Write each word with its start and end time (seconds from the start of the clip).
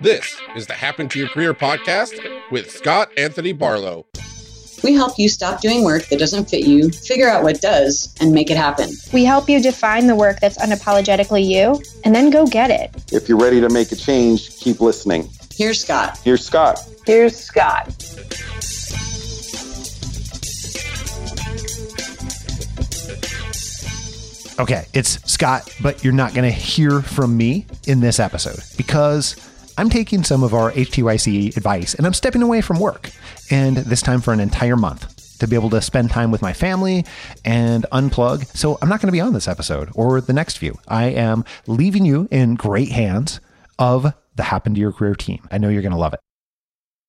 This 0.00 0.40
is 0.56 0.66
the 0.66 0.74
Happen 0.74 1.08
to 1.08 1.18
Your 1.18 1.28
Career 1.28 1.52
podcast 1.52 2.50
with 2.50 2.70
Scott 2.70 3.10
Anthony 3.18 3.52
Barlow. 3.52 4.06
We 4.84 4.94
help 4.94 5.18
you 5.18 5.28
stop 5.28 5.60
doing 5.60 5.82
work 5.82 6.06
that 6.06 6.20
doesn't 6.20 6.48
fit 6.48 6.64
you, 6.64 6.90
figure 6.90 7.28
out 7.28 7.42
what 7.42 7.60
does, 7.60 8.14
and 8.20 8.32
make 8.32 8.50
it 8.50 8.56
happen. 8.56 8.90
We 9.12 9.24
help 9.24 9.48
you 9.48 9.60
define 9.60 10.06
the 10.06 10.14
work 10.14 10.38
that's 10.40 10.56
unapologetically 10.58 11.44
you, 11.44 11.82
and 12.04 12.14
then 12.14 12.30
go 12.30 12.46
get 12.46 12.70
it. 12.70 13.12
If 13.12 13.28
you're 13.28 13.38
ready 13.38 13.60
to 13.60 13.68
make 13.68 13.90
a 13.90 13.96
change, 13.96 14.56
keep 14.56 14.80
listening. 14.80 15.28
Here's 15.54 15.82
Scott. 15.82 16.18
Here's 16.22 16.46
Scott. 16.46 16.78
Here's 17.04 17.36
Scott. 17.36 17.88
Okay, 24.58 24.86
it's 24.92 25.22
Scott, 25.30 25.72
but 25.80 26.02
you're 26.02 26.12
not 26.12 26.34
going 26.34 26.42
to 26.42 26.50
hear 26.50 27.00
from 27.00 27.36
me 27.36 27.64
in 27.86 28.00
this 28.00 28.18
episode 28.18 28.58
because 28.76 29.36
I'm 29.78 29.88
taking 29.88 30.24
some 30.24 30.42
of 30.42 30.52
our 30.52 30.72
HTYC 30.72 31.56
advice 31.56 31.94
and 31.94 32.04
I'm 32.04 32.12
stepping 32.12 32.42
away 32.42 32.60
from 32.60 32.80
work, 32.80 33.12
and 33.52 33.76
this 33.76 34.02
time 34.02 34.20
for 34.20 34.32
an 34.32 34.40
entire 34.40 34.74
month 34.74 35.38
to 35.38 35.46
be 35.46 35.54
able 35.54 35.70
to 35.70 35.80
spend 35.80 36.10
time 36.10 36.32
with 36.32 36.42
my 36.42 36.52
family 36.52 37.04
and 37.44 37.86
unplug. 37.92 38.46
So 38.56 38.78
I'm 38.82 38.88
not 38.88 39.00
going 39.00 39.06
to 39.06 39.12
be 39.12 39.20
on 39.20 39.32
this 39.32 39.46
episode 39.46 39.90
or 39.94 40.20
the 40.20 40.32
next 40.32 40.58
few. 40.58 40.76
I 40.88 41.04
am 41.04 41.44
leaving 41.68 42.04
you 42.04 42.26
in 42.32 42.56
great 42.56 42.90
hands 42.90 43.38
of 43.78 44.12
the 44.34 44.42
Happen 44.42 44.74
to 44.74 44.80
Your 44.80 44.90
Career 44.90 45.14
team. 45.14 45.46
I 45.52 45.58
know 45.58 45.68
you're 45.68 45.82
going 45.82 45.92
to 45.92 45.98
love 45.98 46.14
it. 46.14 46.20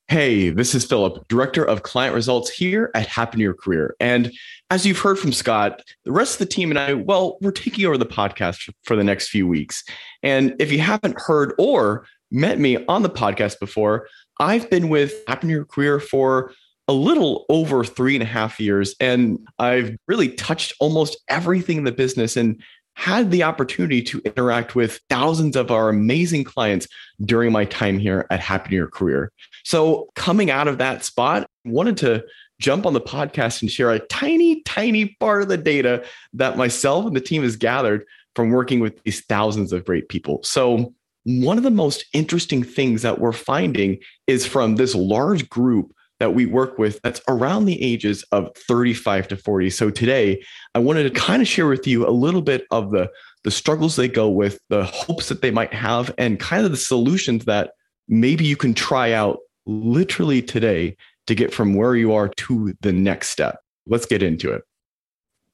Hey, 0.09 0.49
this 0.49 0.73
is 0.73 0.85
Philip, 0.85 1.27
Director 1.27 1.63
of 1.63 1.83
Client 1.83 2.15
Results 2.15 2.49
here 2.49 2.89
at 2.95 3.05
Happen 3.05 3.39
Your 3.39 3.53
Career. 3.53 3.95
And 3.99 4.33
as 4.71 4.83
you've 4.83 4.97
heard 4.97 5.19
from 5.19 5.31
Scott, 5.31 5.83
the 6.03 6.11
rest 6.11 6.33
of 6.33 6.39
the 6.39 6.51
team 6.51 6.71
and 6.71 6.79
I, 6.79 6.95
well, 6.95 7.37
we're 7.41 7.51
taking 7.51 7.85
over 7.85 7.95
the 7.95 8.07
podcast 8.07 8.73
for 8.85 8.95
the 8.95 9.03
next 9.03 9.29
few 9.29 9.47
weeks. 9.47 9.83
And 10.23 10.55
if 10.57 10.71
you 10.71 10.79
haven't 10.79 11.21
heard 11.21 11.53
or 11.59 12.07
met 12.31 12.57
me 12.57 12.83
on 12.87 13.03
the 13.03 13.09
podcast 13.11 13.59
before, 13.59 14.07
I've 14.39 14.67
been 14.71 14.89
with 14.89 15.13
Happen 15.27 15.47
Your 15.47 15.63
Career 15.63 15.99
for 15.99 16.53
a 16.87 16.93
little 16.93 17.45
over 17.47 17.83
three 17.83 18.15
and 18.15 18.23
a 18.23 18.25
half 18.25 18.59
years. 18.59 18.95
And 18.99 19.37
I've 19.59 19.95
really 20.07 20.29
touched 20.29 20.73
almost 20.79 21.19
everything 21.27 21.77
in 21.77 21.83
the 21.83 21.91
business 21.91 22.35
and 22.35 22.59
had 22.99 23.31
the 23.31 23.43
opportunity 23.43 24.01
to 24.01 24.19
interact 24.25 24.75
with 24.75 24.99
thousands 25.09 25.55
of 25.55 25.71
our 25.71 25.87
amazing 25.87 26.43
clients 26.43 26.85
during 27.23 27.49
my 27.49 27.63
time 27.63 27.97
here 27.97 28.27
at 28.29 28.41
to 28.41 28.75
Your 28.75 28.89
Career. 28.89 29.31
So, 29.63 30.09
coming 30.15 30.51
out 30.51 30.67
of 30.67 30.79
that 30.79 31.05
spot, 31.05 31.49
wanted 31.63 31.95
to 31.97 32.25
jump 32.59 32.85
on 32.85 32.91
the 32.91 32.99
podcast 32.99 33.61
and 33.61 33.71
share 33.71 33.89
a 33.89 33.99
tiny, 33.99 34.61
tiny 34.63 35.15
part 35.21 35.41
of 35.41 35.47
the 35.47 35.55
data 35.55 36.03
that 36.33 36.57
myself 36.57 37.05
and 37.05 37.15
the 37.15 37.21
team 37.21 37.41
has 37.43 37.55
gathered 37.55 38.03
from 38.35 38.49
working 38.49 38.81
with 38.81 39.01
these 39.03 39.21
thousands 39.21 39.71
of 39.71 39.85
great 39.85 40.09
people. 40.09 40.43
So, 40.43 40.93
one 41.23 41.57
of 41.57 41.63
the 41.63 41.71
most 41.71 42.03
interesting 42.11 42.63
things 42.63 43.01
that 43.03 43.21
we're 43.21 43.31
finding 43.31 43.99
is 44.27 44.45
from 44.45 44.75
this 44.75 44.93
large 44.93 45.47
group 45.49 45.95
that 46.19 46.33
we 46.33 46.45
work 46.45 46.77
with 46.77 46.99
that's 47.01 47.21
around 47.27 47.65
the 47.65 47.81
ages 47.81 48.23
of 48.31 48.49
35 48.67 49.29
to 49.29 49.37
40. 49.37 49.69
So 49.69 49.89
today, 49.89 50.43
I 50.75 50.79
wanted 50.79 51.03
to 51.03 51.11
kind 51.11 51.41
of 51.41 51.47
share 51.47 51.67
with 51.67 51.87
you 51.87 52.07
a 52.07 52.11
little 52.11 52.41
bit 52.41 52.65
of 52.71 52.91
the 52.91 53.09
the 53.45 53.51
struggles 53.51 53.95
they 53.95 54.09
go 54.09 54.27
with, 54.27 54.59
the 54.69 54.83
hopes 54.83 55.29
that 55.29 55.41
they 55.41 55.51
might 55.51 55.73
have 55.73 56.13
and 56.17 56.39
kind 56.39 56.65
of 56.65 56.71
the 56.71 56.77
solutions 56.77 57.45
that 57.45 57.71
maybe 58.09 58.43
you 58.43 58.57
can 58.57 58.73
try 58.73 59.13
out 59.13 59.39
literally 59.65 60.41
today 60.41 60.95
to 61.27 61.35
get 61.35 61.53
from 61.53 61.73
where 61.73 61.95
you 61.95 62.11
are 62.11 62.27
to 62.27 62.73
the 62.81 62.91
next 62.91 63.29
step. 63.29 63.59
Let's 63.87 64.05
get 64.05 64.21
into 64.21 64.51
it. 64.51 64.63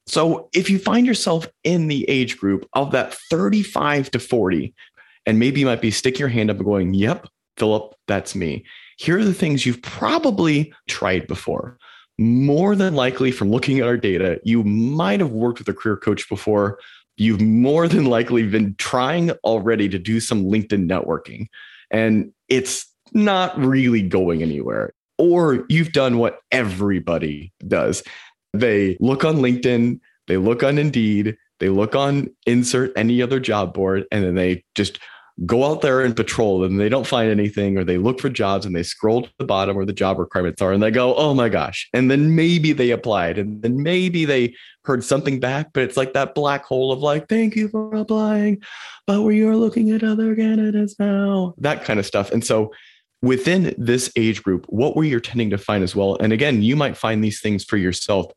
So, 0.08 0.50
if 0.54 0.70
you 0.70 0.80
find 0.80 1.06
yourself 1.06 1.48
in 1.64 1.88
the 1.88 2.08
age 2.10 2.38
group 2.38 2.68
of 2.74 2.92
that 2.92 3.14
35 3.30 4.12
to 4.12 4.20
40, 4.20 4.74
and 5.26 5.40
maybe 5.40 5.60
you 5.60 5.66
might 5.66 5.82
be 5.82 5.92
sticking 5.92 6.20
your 6.20 6.30
hand 6.30 6.50
up 6.50 6.58
and 6.58 6.66
going, 6.66 6.94
Yep, 6.94 7.28
Philip, 7.58 7.96
that's 8.08 8.36
me. 8.36 8.66
Here 8.98 9.20
are 9.20 9.24
the 9.24 9.34
things 9.34 9.66
you've 9.66 9.82
probably 9.82 10.74
tried 10.88 11.28
before. 11.28 11.78
More 12.18 12.76
than 12.76 12.96
likely, 12.96 13.32
from 13.32 13.52
looking 13.52 13.80
at 13.80 13.88
our 13.88 13.98
data, 13.98 14.40
you 14.44 14.64
might 14.64 15.20
have 15.20 15.32
worked 15.32 15.60
with 15.60 15.68
a 15.68 15.74
career 15.74 15.98
coach 15.98 16.30
before. 16.30 16.80
You've 17.18 17.42
more 17.42 17.88
than 17.88 18.06
likely 18.06 18.44
been 18.44 18.76
trying 18.78 19.32
already 19.44 19.90
to 19.90 20.00
do 20.00 20.20
some 20.20 20.46
LinkedIn 20.46 20.90
networking, 20.90 21.48
and 21.92 22.32
it's 22.48 22.86
not 23.14 23.58
really 23.58 24.02
going 24.02 24.42
anywhere. 24.42 24.94
Or 25.18 25.66
you've 25.70 25.92
done 25.92 26.18
what 26.18 26.40
everybody 26.52 27.54
does 27.68 28.04
they 28.56 28.98
look 29.00 29.24
on 29.26 29.38
LinkedIn, 29.38 30.00
they 30.28 30.38
look 30.38 30.64
on 30.64 30.78
Indeed, 30.78 31.38
they 31.60 31.70
look 31.70 31.96
on 31.96 32.30
insert 32.46 32.92
any 32.96 33.22
other 33.22 33.40
job 33.40 33.74
board, 33.74 34.06
and 34.12 34.24
then 34.24 34.36
they 34.36 34.64
just 34.76 35.00
go 35.44 35.66
out 35.66 35.82
there 35.82 36.02
and 36.02 36.16
patrol 36.16 36.64
and 36.64 36.80
they 36.80 36.88
don't 36.88 37.08
find 37.08 37.30
anything 37.30 37.78
or 37.78 37.84
they 37.84 37.98
look 37.98 38.22
for 38.22 38.30
jobs 38.30 38.66
and 38.66 38.74
they 38.74 38.84
scroll 38.84 39.24
to 39.24 39.30
the 39.38 39.46
bottom 39.46 39.76
where 39.76 39.86
the 39.86 39.92
job 39.92 40.18
requirements 40.18 40.62
are 40.62 40.72
and 40.72 40.82
they 40.82 40.92
go 40.92 41.14
oh 41.16 41.34
my 41.34 41.50
gosh. 41.50 41.90
And 41.94 42.10
then 42.10 42.36
maybe 42.36 42.72
they 42.72 42.92
applied 42.92 43.38
and 43.38 43.62
then 43.62 43.84
maybe 43.84 44.24
they 44.24 44.56
heard 44.86 45.04
something 45.04 45.40
back 45.40 45.72
but 45.74 45.84
it's 45.84 45.98
like 45.98 46.14
that 46.14 46.36
black 46.36 46.64
hole 46.64 46.92
of 46.92 47.00
like 47.00 47.28
thank 47.28 47.56
you 47.56 47.68
for 47.68 47.94
applying 47.96 48.62
but 49.08 49.24
we 49.24 49.44
are 49.44 49.58
looking 49.58 49.92
at 49.92 50.04
other 50.04 50.36
candidates 50.36 50.96
now. 51.00 51.54
That 51.58 51.84
kind 51.84 52.00
of 52.00 52.06
stuff. 52.06 52.32
And 52.32 52.46
so 52.46 52.72
within 53.22 53.76
this 53.78 54.12
age 54.16 54.42
group 54.42 54.66
what 54.70 54.96
were 54.96 55.04
you 55.04 55.20
tending 55.20 55.50
to 55.50 55.58
find 55.58 55.84
as 55.84 55.96
well? 55.96 56.16
And 56.22 56.32
again 56.32 56.62
you 56.62 56.78
might 56.78 56.96
find 56.96 57.22
these 57.22 57.42
things 57.42 57.66
for 57.66 57.76
yourself. 57.76 58.32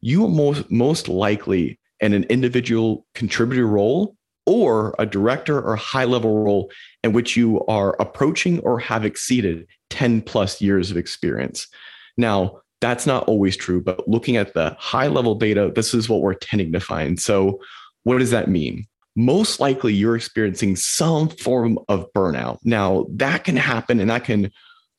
You 0.00 0.26
most 0.26 0.68
most 0.68 1.06
likely 1.08 1.78
in 2.00 2.12
an 2.12 2.24
individual 2.24 3.06
contributor 3.14 3.66
role 3.66 4.16
or 4.50 4.96
a 4.98 5.06
director 5.06 5.62
or 5.62 5.76
high 5.76 6.04
level 6.04 6.42
role 6.42 6.72
in 7.04 7.12
which 7.12 7.36
you 7.36 7.64
are 7.66 7.94
approaching 8.00 8.58
or 8.60 8.80
have 8.80 9.04
exceeded 9.04 9.64
10 9.90 10.22
plus 10.22 10.60
years 10.60 10.90
of 10.90 10.96
experience. 10.96 11.68
Now, 12.16 12.60
that's 12.80 13.06
not 13.06 13.28
always 13.28 13.56
true, 13.56 13.80
but 13.80 14.08
looking 14.08 14.36
at 14.36 14.52
the 14.54 14.74
high 14.80 15.06
level 15.06 15.36
data, 15.36 15.70
this 15.72 15.94
is 15.94 16.08
what 16.08 16.20
we're 16.20 16.34
tending 16.34 16.72
to 16.72 16.80
find. 16.80 17.20
So, 17.20 17.60
what 18.02 18.18
does 18.18 18.32
that 18.32 18.48
mean? 18.48 18.86
Most 19.14 19.60
likely, 19.60 19.94
you're 19.94 20.16
experiencing 20.16 20.74
some 20.74 21.28
form 21.28 21.78
of 21.88 22.12
burnout. 22.12 22.58
Now, 22.64 23.06
that 23.10 23.44
can 23.44 23.56
happen 23.56 24.00
and 24.00 24.10
that 24.10 24.24
can 24.24 24.50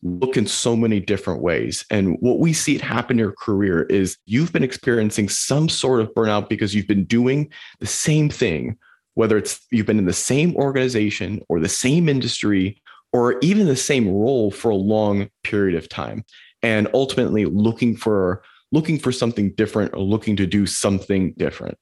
look 0.02 0.38
in 0.38 0.48
so 0.48 0.78
many 0.78 1.02
different 1.02 1.42
ways. 1.42 1.84
And 1.90 2.16
what 2.22 2.40
we 2.40 2.54
see 2.54 2.76
it 2.76 2.82
happen 2.82 3.16
in 3.16 3.20
your 3.20 3.34
career 3.34 3.84
is 3.84 4.18
you've 4.26 4.54
been 4.54 4.64
experiencing 4.64 5.28
some 5.28 5.68
sort 5.68 6.00
of 6.00 6.14
burnout 6.14 6.48
because 6.48 6.74
you've 6.74 6.88
been 6.88 7.04
doing 7.04 7.52
the 7.80 7.88
same 7.88 8.30
thing 8.30 8.78
whether 9.22 9.38
it's 9.38 9.68
you've 9.70 9.86
been 9.86 10.00
in 10.00 10.08
the 10.08 10.14
same 10.14 10.56
organization 10.56 11.40
or 11.48 11.60
the 11.60 11.70
same 11.70 12.10
industry 12.10 12.82
or 13.14 13.38
even 13.44 13.68
the 13.68 13.76
same 13.76 14.10
role 14.10 14.50
for 14.50 14.72
a 14.72 14.76
long 14.76 15.30
period 15.44 15.78
of 15.78 15.88
time. 15.88 16.26
And 16.64 16.88
ultimately 16.96 17.46
looking 17.46 17.96
for 17.96 18.42
looking 18.72 18.98
for 18.98 19.12
something 19.12 19.54
different 19.54 19.94
or 19.94 20.00
looking 20.00 20.36
to 20.38 20.48
do 20.48 20.66
something 20.66 21.36
different. 21.38 21.78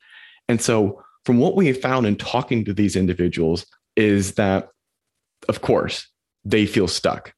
And 0.49 0.61
so 0.61 1.01
from 1.23 1.38
what 1.38 1.55
we 1.55 1.67
have 1.67 1.79
found 1.79 2.05
in 2.05 2.17
talking 2.17 2.66
to 2.66 2.73
these 2.73 2.97
individuals 2.97 3.66
is 3.95 4.33
that 4.33 4.67
of 5.47 5.61
course 5.61 6.09
they 6.44 6.66
feel 6.66 6.89
stuck 6.89 7.33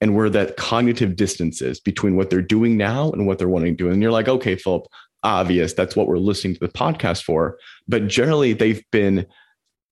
and 0.00 0.14
where 0.14 0.30
that 0.30 0.58
cognitive 0.58 1.16
distance 1.16 1.60
is 1.60 1.80
between 1.80 2.14
what 2.14 2.30
they're 2.30 2.40
doing 2.40 2.76
now 2.76 3.10
and 3.10 3.26
what 3.26 3.38
they're 3.38 3.48
wanting 3.48 3.76
to 3.76 3.84
do. 3.84 3.90
And 3.90 4.00
you're 4.00 4.12
like 4.12 4.28
okay 4.28 4.54
philip 4.54 4.86
obvious. 5.22 5.72
That's 5.72 5.96
what 5.96 6.06
we're 6.06 6.18
listening 6.18 6.54
to 6.54 6.60
the 6.60 6.68
podcast 6.68 7.22
for. 7.22 7.58
But 7.88 8.08
generally, 8.08 8.52
they've 8.52 8.82
been 8.90 9.26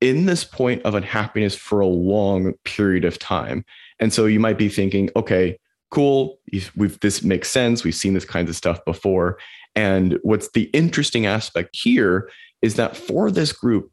in 0.01 0.27
this 0.27 0.45
point 0.45 0.83
of 0.83 0.95
unhappiness 0.95 1.55
for 1.55 1.81
a 1.81 1.87
long 1.87 2.55
period 2.65 3.05
of 3.05 3.19
time. 3.19 3.65
And 3.99 4.13
so 4.13 4.27
you 4.27 4.41
might 4.41 4.59
be 4.59 4.69
thinking, 4.69 5.11
okay, 5.17 5.59
cool. 5.91 6.39
We've, 6.77 6.99
this 7.01 7.23
makes 7.23 7.49
sense. 7.49 7.85
We've 7.85 7.95
seen 7.95 8.15
this 8.15 8.25
kinds 8.25 8.49
of 8.49 8.57
stuff 8.57 8.85
before. 8.85 9.39
And 9.75 10.19
what's 10.23 10.51
the 10.53 10.65
interesting 10.65 11.27
aspect 11.27 11.77
here 11.77 12.31
is 12.63 12.75
that 12.75 12.97
for 12.97 13.31
this 13.31 13.53
group 13.53 13.91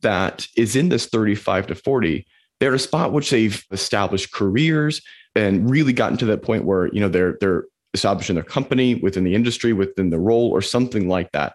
that 0.00 0.46
is 0.56 0.76
in 0.76 0.90
this 0.90 1.06
35 1.06 1.68
to 1.68 1.74
40, 1.74 2.26
they're 2.60 2.74
a 2.74 2.78
spot 2.78 3.12
which 3.12 3.30
they've 3.30 3.64
established 3.70 4.32
careers 4.32 5.00
and 5.34 5.70
really 5.70 5.92
gotten 5.92 6.18
to 6.18 6.26
that 6.26 6.42
point 6.42 6.64
where, 6.64 6.88
you 6.88 7.00
know, 7.00 7.08
they're, 7.08 7.36
they're 7.40 7.64
establishing 7.98 8.34
their 8.34 8.44
company 8.44 8.94
within 8.94 9.24
the 9.24 9.34
industry, 9.34 9.72
within 9.72 10.10
the 10.10 10.18
role, 10.18 10.50
or 10.50 10.62
something 10.62 11.08
like 11.08 11.32
that. 11.32 11.54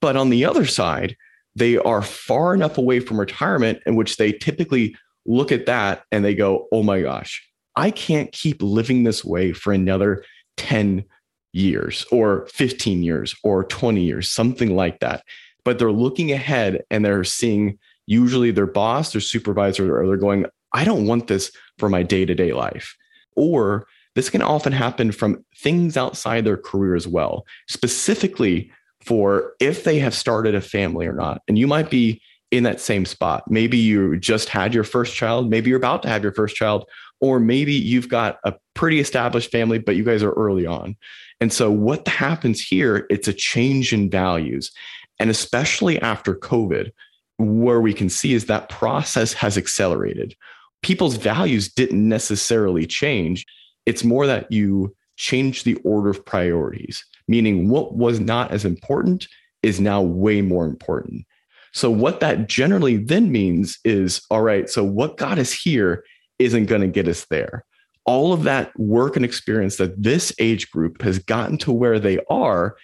But 0.00 0.16
on 0.16 0.30
the 0.30 0.44
other 0.44 0.66
side, 0.66 1.16
they 1.54 1.76
are 1.76 2.02
far 2.02 2.54
enough 2.54 2.78
away 2.78 3.00
from 3.00 3.20
retirement 3.20 3.80
in 3.86 3.94
which 3.94 4.16
they 4.16 4.32
typically 4.32 4.96
look 5.26 5.52
at 5.52 5.66
that 5.66 6.04
and 6.10 6.24
they 6.24 6.34
go, 6.34 6.66
oh 6.72 6.82
my 6.82 7.02
gosh, 7.02 7.46
I 7.76 7.90
can't 7.90 8.32
keep 8.32 8.62
living 8.62 9.04
this 9.04 9.24
way 9.24 9.52
for 9.52 9.72
another 9.72 10.24
10 10.56 11.04
years 11.52 12.06
or 12.10 12.46
15 12.52 13.02
years 13.02 13.34
or 13.44 13.64
20 13.64 14.02
years, 14.02 14.28
something 14.28 14.74
like 14.74 15.00
that. 15.00 15.22
But 15.64 15.78
they're 15.78 15.92
looking 15.92 16.32
ahead 16.32 16.82
and 16.90 17.04
they're 17.04 17.24
seeing 17.24 17.78
usually 18.06 18.50
their 18.50 18.66
boss, 18.66 19.12
their 19.12 19.20
supervisor, 19.20 19.96
or 19.96 20.06
they're 20.06 20.16
going, 20.16 20.46
I 20.72 20.84
don't 20.84 21.06
want 21.06 21.28
this 21.28 21.52
for 21.78 21.88
my 21.88 22.02
day 22.02 22.24
to 22.24 22.34
day 22.34 22.52
life. 22.52 22.96
Or 23.36 23.86
this 24.14 24.30
can 24.30 24.42
often 24.42 24.72
happen 24.72 25.12
from 25.12 25.44
things 25.56 25.96
outside 25.96 26.44
their 26.44 26.56
career 26.56 26.94
as 26.94 27.08
well, 27.08 27.46
specifically 27.68 28.70
for 29.04 29.54
if 29.58 29.84
they 29.84 29.98
have 29.98 30.14
started 30.14 30.54
a 30.54 30.60
family 30.60 31.06
or 31.06 31.12
not. 31.12 31.42
And 31.48 31.58
you 31.58 31.66
might 31.66 31.90
be 31.90 32.20
in 32.50 32.64
that 32.64 32.80
same 32.80 33.06
spot. 33.06 33.50
Maybe 33.50 33.78
you 33.78 34.18
just 34.18 34.50
had 34.50 34.74
your 34.74 34.84
first 34.84 35.14
child, 35.14 35.48
maybe 35.48 35.70
you're 35.70 35.78
about 35.78 36.02
to 36.02 36.08
have 36.08 36.22
your 36.22 36.32
first 36.32 36.54
child, 36.54 36.84
or 37.20 37.40
maybe 37.40 37.72
you've 37.72 38.08
got 38.08 38.38
a 38.44 38.54
pretty 38.74 39.00
established 39.00 39.50
family, 39.50 39.78
but 39.78 39.96
you 39.96 40.04
guys 40.04 40.22
are 40.22 40.32
early 40.32 40.66
on. 40.66 40.96
And 41.40 41.52
so 41.52 41.70
what 41.70 42.06
happens 42.06 42.60
here, 42.60 43.06
it's 43.08 43.26
a 43.26 43.32
change 43.32 43.92
in 43.92 44.10
values. 44.10 44.70
And 45.18 45.30
especially 45.30 46.00
after 46.00 46.34
COVID, 46.34 46.90
where 47.38 47.80
we 47.80 47.94
can 47.94 48.10
see 48.10 48.34
is 48.34 48.46
that 48.46 48.68
process 48.68 49.32
has 49.32 49.56
accelerated. 49.56 50.36
People's 50.82 51.16
values 51.16 51.72
didn't 51.72 52.08
necessarily 52.08 52.86
change. 52.86 53.46
It's 53.86 54.04
more 54.04 54.26
that 54.26 54.50
you 54.50 54.94
change 55.16 55.64
the 55.64 55.74
order 55.84 56.10
of 56.10 56.24
priorities, 56.24 57.04
meaning 57.28 57.68
what 57.68 57.94
was 57.94 58.20
not 58.20 58.50
as 58.50 58.64
important 58.64 59.28
is 59.62 59.80
now 59.80 60.02
way 60.02 60.42
more 60.42 60.64
important. 60.64 61.24
So, 61.72 61.90
what 61.90 62.20
that 62.20 62.48
generally 62.48 62.96
then 62.96 63.32
means 63.32 63.78
is 63.84 64.22
all 64.30 64.42
right, 64.42 64.68
so 64.68 64.84
what 64.84 65.16
got 65.16 65.38
us 65.38 65.52
here 65.52 66.04
isn't 66.38 66.66
going 66.66 66.82
to 66.82 66.88
get 66.88 67.08
us 67.08 67.24
there. 67.26 67.64
All 68.04 68.32
of 68.32 68.42
that 68.42 68.78
work 68.78 69.16
and 69.16 69.24
experience 69.24 69.76
that 69.76 70.02
this 70.02 70.32
age 70.38 70.70
group 70.70 71.00
has 71.02 71.18
gotten 71.18 71.56
to 71.58 71.72
where 71.72 71.98
they 71.98 72.18
are 72.28 72.76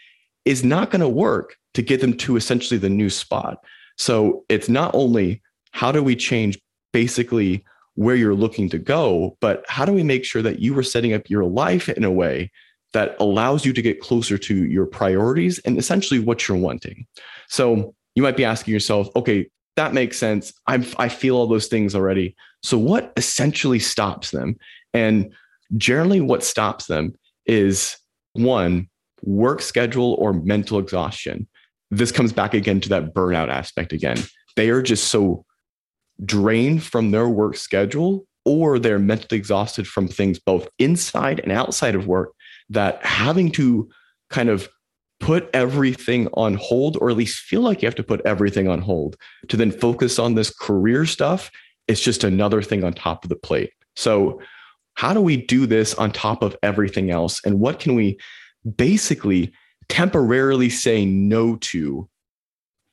is 0.44 0.64
not 0.64 0.90
going 0.90 1.00
to 1.00 1.08
work 1.08 1.56
to 1.74 1.82
get 1.82 2.00
them 2.00 2.16
to 2.18 2.36
essentially 2.36 2.78
the 2.78 2.88
new 2.88 3.10
spot. 3.10 3.58
So, 3.96 4.44
it's 4.48 4.68
not 4.68 4.94
only 4.94 5.42
how 5.72 5.92
do 5.92 6.02
we 6.02 6.16
change 6.16 6.58
basically 6.92 7.64
where 7.98 8.14
you're 8.14 8.32
looking 8.32 8.68
to 8.68 8.78
go, 8.78 9.36
but 9.40 9.64
how 9.66 9.84
do 9.84 9.92
we 9.92 10.04
make 10.04 10.24
sure 10.24 10.40
that 10.40 10.60
you 10.60 10.78
are 10.78 10.84
setting 10.84 11.12
up 11.12 11.28
your 11.28 11.42
life 11.42 11.88
in 11.88 12.04
a 12.04 12.12
way 12.12 12.48
that 12.92 13.16
allows 13.18 13.66
you 13.66 13.72
to 13.72 13.82
get 13.82 14.00
closer 14.00 14.38
to 14.38 14.66
your 14.66 14.86
priorities 14.86 15.58
and 15.64 15.76
essentially 15.76 16.20
what 16.20 16.46
you're 16.46 16.56
wanting? 16.56 17.04
So 17.48 17.96
you 18.14 18.22
might 18.22 18.36
be 18.36 18.44
asking 18.44 18.72
yourself, 18.72 19.08
okay, 19.16 19.50
that 19.74 19.94
makes 19.94 20.16
sense. 20.16 20.52
I'm, 20.68 20.86
I 20.96 21.08
feel 21.08 21.34
all 21.34 21.48
those 21.48 21.66
things 21.66 21.96
already. 21.96 22.36
So 22.62 22.78
what 22.78 23.12
essentially 23.16 23.80
stops 23.80 24.30
them? 24.30 24.56
And 24.94 25.34
generally, 25.76 26.20
what 26.20 26.44
stops 26.44 26.86
them 26.86 27.16
is 27.46 27.96
one, 28.34 28.88
work 29.24 29.60
schedule 29.60 30.14
or 30.20 30.32
mental 30.32 30.78
exhaustion. 30.78 31.48
This 31.90 32.12
comes 32.12 32.32
back 32.32 32.54
again 32.54 32.80
to 32.82 32.88
that 32.90 33.12
burnout 33.12 33.48
aspect 33.48 33.92
again. 33.92 34.18
They 34.54 34.70
are 34.70 34.82
just 34.82 35.08
so 35.08 35.44
drained 36.24 36.82
from 36.82 37.10
their 37.10 37.28
work 37.28 37.56
schedule 37.56 38.26
or 38.44 38.78
they're 38.78 38.98
mentally 38.98 39.38
exhausted 39.38 39.86
from 39.86 40.08
things 40.08 40.38
both 40.38 40.68
inside 40.78 41.40
and 41.40 41.52
outside 41.52 41.94
of 41.94 42.06
work 42.06 42.32
that 42.68 43.04
having 43.04 43.50
to 43.50 43.88
kind 44.30 44.48
of 44.48 44.68
put 45.20 45.50
everything 45.52 46.28
on 46.34 46.54
hold 46.54 46.96
or 47.00 47.10
at 47.10 47.16
least 47.16 47.40
feel 47.40 47.60
like 47.60 47.82
you 47.82 47.86
have 47.86 47.94
to 47.94 48.02
put 48.02 48.24
everything 48.24 48.68
on 48.68 48.80
hold 48.80 49.16
to 49.48 49.56
then 49.56 49.70
focus 49.70 50.18
on 50.18 50.34
this 50.34 50.50
career 50.50 51.04
stuff 51.04 51.50
it's 51.88 52.02
just 52.02 52.22
another 52.22 52.62
thing 52.62 52.84
on 52.84 52.92
top 52.92 53.24
of 53.24 53.30
the 53.30 53.36
plate. 53.36 53.72
So 53.96 54.40
how 54.94 55.14
do 55.14 55.20
we 55.20 55.38
do 55.38 55.66
this 55.66 55.94
on 55.94 56.12
top 56.12 56.42
of 56.42 56.56
everything 56.62 57.10
else? 57.10 57.40
And 57.44 57.58
what 57.58 57.80
can 57.80 57.94
we 57.94 58.18
basically 58.76 59.52
temporarily 59.88 60.68
say 60.68 61.04
no 61.04 61.56
to 61.56 62.08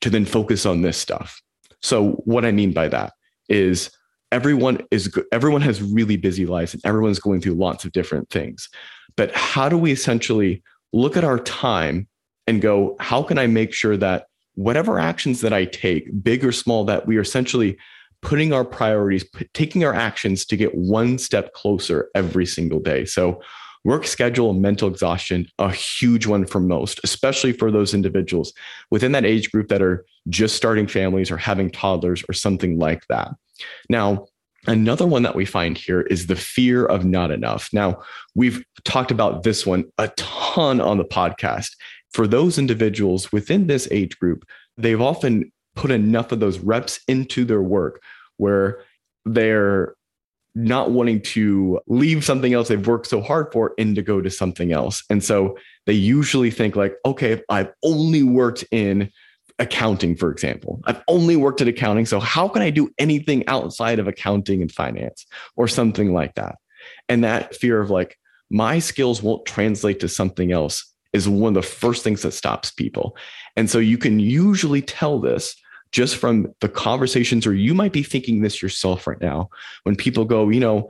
to 0.02 0.10
then 0.10 0.26
focus 0.26 0.66
on 0.66 0.82
this 0.82 0.98
stuff? 0.98 1.42
So 1.82 2.14
what 2.26 2.46
I 2.46 2.52
mean 2.52 2.72
by 2.72 2.88
that 2.88 3.14
is 3.50 3.90
everyone 4.32 4.82
is 4.92 5.14
everyone 5.32 5.62
has 5.62 5.82
really 5.82 6.18
busy 6.18 6.46
lives 6.46 6.74
and 6.74 6.86
everyone's 6.86 7.20
going 7.20 7.42
through 7.42 7.54
lots 7.54 7.86
of 7.86 7.92
different 7.92 8.30
things. 8.30 8.70
But 9.16 9.34
how 9.34 9.70
do 9.70 9.78
we 9.78 9.92
essentially 9.92 10.64
look 10.94 11.18
at 11.18 11.24
our 11.24 11.40
time 11.40 12.08
and 12.48 12.62
go, 12.62 12.96
how 13.00 13.24
can 13.24 13.38
I 13.38 13.48
make 13.48 13.74
sure 13.74 13.98
that 13.98 14.28
whatever 14.56 15.00
actions 15.00 15.42
that 15.42 15.54
I 15.54 15.66
take, 15.66 16.24
big 16.24 16.44
or 16.46 16.52
small, 16.52 16.86
that 16.86 17.08
we 17.08 17.18
are 17.18 17.22
essentially 17.22 17.78
putting 18.22 18.54
our 18.54 18.66
priorities, 18.66 19.24
p- 19.24 19.48
taking 19.54 19.84
our 19.84 19.94
actions 19.94 20.46
to 20.46 20.58
get 20.58 20.74
one 20.74 21.18
step 21.18 21.54
closer 21.54 22.10
every 22.16 22.46
single 22.46 22.80
day. 22.80 23.06
So 23.06 23.42
work 23.86 24.06
schedule 24.06 24.50
and 24.50 24.62
mental 24.62 24.90
exhaustion 24.90 25.48
a 25.60 25.72
huge 25.72 26.28
one 26.28 26.46
for 26.46 26.60
most 26.60 27.00
especially 27.04 27.54
for 27.54 27.72
those 27.72 27.94
individuals 27.94 28.52
within 28.92 29.14
that 29.14 29.26
age 29.26 29.52
group 29.52 29.70
that 29.70 29.82
are 29.82 30.06
just 30.28 30.56
starting 30.56 30.88
families 30.88 31.32
or 31.32 31.38
having 31.38 31.72
toddlers 31.72 32.24
or 32.28 32.34
something 32.34 32.78
like 32.78 33.06
that 33.08 33.32
now 33.90 34.26
Another 34.68 35.06
one 35.06 35.24
that 35.24 35.36
we 35.36 35.46
find 35.46 35.78
here 35.78 36.02
is 36.02 36.28
the 36.28 36.36
fear 36.36 36.86
of 36.86 37.06
not 37.06 37.32
enough. 37.32 37.70
Now, 37.72 38.02
we've 38.34 38.64
talked 38.84 39.12
about 39.12 39.44
this 39.44 39.66
one 39.66 39.86
a 39.98 40.08
ton 40.16 40.82
on 40.82 40.98
the 40.98 41.06
podcast. 41.06 41.72
For 42.14 42.28
those 42.28 42.58
individuals 42.58 43.32
within 43.32 43.68
this 43.68 43.88
age 43.92 44.18
group, 44.18 44.44
they've 44.78 45.02
often 45.02 45.52
put 45.76 45.92
enough 45.92 46.32
of 46.32 46.40
those 46.40 46.60
reps 46.60 47.00
into 47.08 47.46
their 47.46 47.62
work 47.62 48.02
where 48.38 48.82
they're 49.26 49.96
not 50.56 50.92
wanting 50.92 51.22
to 51.22 51.80
leave 51.88 52.24
something 52.24 52.54
else 52.54 52.70
they've 52.70 52.88
worked 52.88 53.08
so 53.08 53.22
hard 53.22 53.52
for 53.52 53.74
and 53.78 53.96
to 53.96 54.02
go 54.02 54.22
to 54.22 54.30
something 54.32 54.72
else. 54.72 55.04
And 55.10 55.24
so 55.24 55.58
they 55.86 55.94
usually 55.94 56.50
think 56.50 56.76
like, 56.76 56.96
okay, 57.06 57.42
I've 57.50 57.72
only 57.84 58.24
worked 58.24 58.64
in 58.72 59.12
accounting, 59.60 60.16
for 60.16 60.32
example. 60.32 60.82
I've 60.86 61.02
only 61.08 61.36
worked 61.36 61.62
at 61.62 61.68
accounting. 61.68 62.06
So 62.06 62.20
how 62.20 62.48
can 62.48 62.62
I 62.62 62.70
do 62.70 62.90
anything 62.98 63.46
outside 63.48 64.00
of 64.00 64.08
accounting 64.08 64.62
and 64.62 64.72
finance 64.72 65.26
or 65.58 65.68
something 65.68 66.14
like 66.14 66.36
that? 66.36 66.56
And 67.10 67.24
that 67.24 67.56
fear 67.56 67.82
of 67.82 67.90
like, 67.90 68.18
my 68.50 68.80
skills 68.80 69.22
won't 69.22 69.46
translate 69.46 70.00
to 70.02 70.08
something 70.08 70.52
else 70.52 70.86
is 71.14 71.28
one 71.28 71.56
of 71.56 71.64
the 71.64 71.68
first 71.68 72.04
things 72.04 72.22
that 72.22 72.32
stops 72.32 72.72
people. 72.72 73.18
And 73.56 73.70
so 73.70 73.80
you 73.80 73.98
can 73.98 74.20
usually 74.20 74.82
tell 74.82 75.20
this 75.20 75.56
just 75.96 76.18
from 76.18 76.54
the 76.60 76.68
conversations, 76.68 77.48
or 77.48 77.54
you 77.54 77.74
might 77.74 77.94
be 77.94 78.04
thinking 78.04 78.42
this 78.42 78.62
yourself 78.62 79.08
right 79.08 79.22
now 79.22 79.50
when 79.84 79.96
people 79.96 80.26
go, 80.26 80.50
you 80.50 80.60
know, 80.60 80.90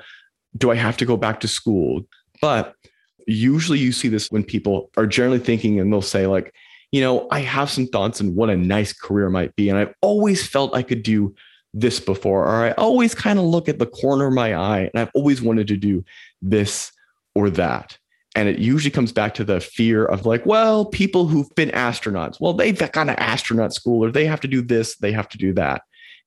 do 0.57 0.71
I 0.71 0.75
have 0.75 0.97
to 0.97 1.05
go 1.05 1.15
back 1.15 1.41
to 1.41 1.47
school? 1.47 2.01
But 2.41 2.73
usually 3.27 3.77
you 3.77 3.91
see 3.91 4.07
this 4.07 4.31
when 4.31 4.43
people 4.43 4.89
are 4.97 5.05
generally 5.05 5.37
thinking 5.37 5.79
and 5.79 5.93
they'll 5.93 6.01
say, 6.01 6.25
like, 6.25 6.55
you 6.91 7.01
know, 7.01 7.27
I 7.29 7.41
have 7.41 7.69
some 7.69 7.85
thoughts 7.85 8.19
on 8.19 8.33
what 8.33 8.49
a 8.49 8.57
nice 8.57 8.93
career 8.93 9.29
might 9.29 9.55
be. 9.55 9.69
And 9.69 9.77
I've 9.77 9.93
always 10.01 10.47
felt 10.47 10.73
I 10.73 10.81
could 10.81 11.03
do 11.03 11.35
this 11.71 11.99
before, 11.99 12.43
or 12.43 12.65
I 12.65 12.71
always 12.71 13.13
kind 13.13 13.37
of 13.37 13.45
look 13.45 13.69
at 13.69 13.77
the 13.77 13.85
corner 13.85 14.25
of 14.25 14.33
my 14.33 14.55
eye 14.55 14.89
and 14.91 14.99
I've 14.99 15.11
always 15.13 15.39
wanted 15.39 15.67
to 15.67 15.77
do 15.77 16.03
this 16.41 16.91
or 17.35 17.51
that. 17.51 17.99
And 18.35 18.49
it 18.49 18.59
usually 18.59 18.91
comes 18.91 19.13
back 19.13 19.33
to 19.35 19.45
the 19.45 19.61
fear 19.61 20.05
of 20.05 20.25
like, 20.25 20.45
well, 20.45 20.85
people 20.85 21.27
who've 21.27 21.53
been 21.55 21.69
astronauts, 21.69 22.39
well, 22.39 22.53
they've 22.53 22.77
got 22.77 22.97
an 22.97 23.09
astronaut 23.11 23.73
school 23.73 24.03
or 24.03 24.11
they 24.11 24.25
have 24.25 24.41
to 24.41 24.47
do 24.47 24.61
this, 24.61 24.97
they 24.97 25.13
have 25.13 25.29
to 25.29 25.37
do 25.37 25.53
that. 25.53 25.83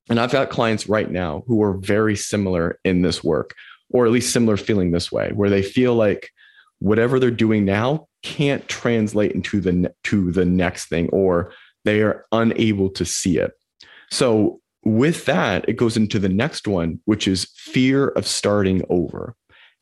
And 0.09 0.19
I've 0.19 0.33
got 0.33 0.49
clients 0.49 0.89
right 0.89 1.11
now 1.11 1.45
who 1.47 1.63
are 1.63 1.75
very 1.75 2.17
similar 2.17 2.79
in 2.85 3.03
this 3.03 3.23
work, 3.23 3.55
or 3.91 4.07
at 4.07 4.13
least 4.13 4.33
similar 4.33 4.57
feeling 4.57 4.91
this 4.91 5.13
way, 5.13 5.33
where 5.35 5.51
they 5.51 5.63
feel 5.63 5.95
like 5.95 6.31
whatever 6.79 7.19
they're 7.19 7.31
doing 7.31 7.65
now 7.65 8.09
can't 8.23 8.67
translate 8.69 9.33
into 9.33 9.61
the 9.61 9.95
to 10.05 10.33
the 10.33 10.45
next 10.47 10.87
thing, 10.87 11.09
or 11.11 11.53
they 11.85 12.01
are 12.03 12.25
unable 12.33 12.89
to 12.91 13.05
see 13.05 13.39
it. 13.39 13.53
So 14.11 14.61
with 14.83 15.27
that, 15.27 15.69
it 15.69 15.75
goes 15.75 15.97
into 15.97 16.19
the 16.19 16.29
next 16.29 16.67
one, 16.67 17.01
which 17.05 17.29
is 17.29 17.51
fear 17.55 18.09
of 18.09 18.27
starting 18.27 18.83
over. 18.89 19.35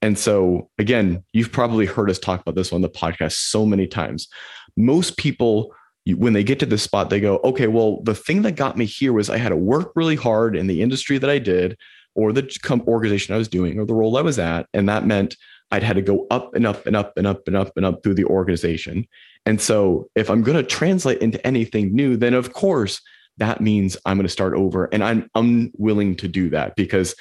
And 0.03 0.19
so, 0.19 0.71
again, 0.79 1.25
you've 1.33 1.53
probably 1.53 1.87
heard 1.87 2.11
us 2.11 2.19
talk 2.19 2.41
about 2.41 2.55
this 2.55 2.73
on 2.73 2.83
the 2.83 2.89
podcast 2.89 3.33
so 3.33 3.65
many 3.65 3.87
times. 3.87 4.29
Most 4.77 5.17
people, 5.17 5.75
when 6.07 6.33
they 6.33 6.45
get 6.45 6.59
to 6.61 6.67
this 6.67 6.83
spot, 6.83 7.11
they 7.11 7.21
go, 7.21 7.39
okay, 7.39 7.67
well, 7.67 8.03
the 8.03 8.15
thing 8.15 8.43
that 8.43 8.53
got 8.53 8.77
me 8.77 8.85
here 8.85 9.13
was 9.13 9.31
I 9.31 9.39
had 9.39 9.49
to 9.49 9.57
work 9.57 9.93
really 9.97 10.17
hard 10.17 10.55
in 10.55 10.67
the 10.67 10.83
industry 10.83 11.19
that 11.19 11.31
I 11.31 11.39
did, 11.39 11.79
or 12.15 12.33
the 12.33 12.49
organization 12.87 13.35
I 13.35 13.39
was 13.39 13.49
doing, 13.49 13.79
or 13.79 13.87
the 13.87 13.95
role 13.95 14.17
I 14.17 14.23
was 14.23 14.39
at. 14.39 14.67
And 14.75 14.89
that 14.89 15.07
meant 15.07 15.37
I'd 15.71 15.83
had 15.83 15.97
to 15.97 16.03
go 16.03 16.27
up 16.31 16.55
and 16.55 16.67
up 16.67 16.87
and 16.87 16.95
up 16.95 17.17
and 17.17 17.27
up 17.27 17.47
and 17.47 17.57
up 17.57 17.73
and 17.77 17.87
up 17.87 18.03
through 18.03 18.15
the 18.15 18.25
organization. 18.25 19.07
And 19.47 19.61
so, 19.61 20.11
if 20.15 20.29
I'm 20.29 20.43
going 20.43 20.57
to 20.57 20.63
translate 20.63 21.23
into 21.23 21.45
anything 21.47 21.95
new, 21.95 22.17
then 22.17 22.35
of 22.35 22.53
course, 22.53 23.01
that 23.39 23.61
means 23.61 23.97
I'm 24.05 24.17
going 24.17 24.27
to 24.27 24.33
start 24.33 24.55
over. 24.55 24.87
And 24.93 25.03
I'm 25.03 25.31
unwilling 25.35 26.17
to 26.17 26.29
do 26.29 26.51
that 26.51 26.77
because 26.77 27.15